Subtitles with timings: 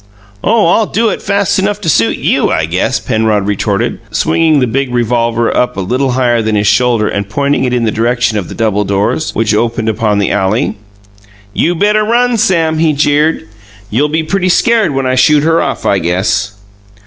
[0.43, 4.65] "Oh, I'll do it fast enough to suit YOU, I guess," Penrod retorted, swinging the
[4.65, 8.39] big revolver up a little higher than his shoulder and pointing it in the direction
[8.39, 10.75] of the double doors, which opened upon the alley.
[11.53, 13.47] "You better run, Sam," he jeered.
[13.91, 16.53] "You'll be pretty scared when I shoot her off, I guess."